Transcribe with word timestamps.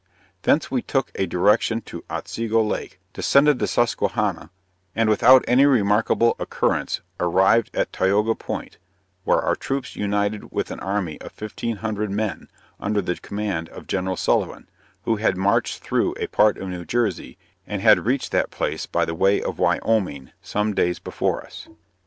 Thence 0.41 0.71
we 0.71 0.81
took 0.81 1.11
a 1.13 1.27
direction 1.27 1.81
to 1.81 2.03
Otsego 2.09 2.63
lake, 2.63 2.99
descended 3.13 3.59
the 3.59 3.67
Susquehanna, 3.67 4.49
and 4.95 5.07
without 5.11 5.45
any 5.47 5.67
remarkable 5.67 6.35
occurrence, 6.39 7.01
arrived 7.19 7.69
at 7.75 7.93
Tioga 7.93 8.33
Point, 8.33 8.79
where 9.25 9.39
our 9.41 9.55
troops 9.55 9.95
united 9.95 10.51
with 10.51 10.71
an 10.71 10.79
army 10.79 11.21
of 11.21 11.39
1500 11.39 12.09
men 12.09 12.49
under 12.79 12.99
the 12.99 13.15
command 13.17 13.69
of 13.69 13.85
Gen. 13.85 14.17
Sullivan, 14.17 14.67
who 15.03 15.17
had 15.17 15.37
marched 15.37 15.83
through 15.83 16.15
a 16.19 16.25
part 16.25 16.57
of 16.57 16.67
New 16.69 16.83
Jersey, 16.83 17.37
and 17.67 17.83
had 17.83 18.07
reached 18.07 18.31
that 18.31 18.49
place 18.49 18.87
by 18.87 19.05
the 19.05 19.13
way 19.13 19.39
of 19.43 19.59
Wyoming, 19.59 20.31
some 20.41 20.73
days 20.73 20.97
before 20.97 21.43
us. 21.43 21.67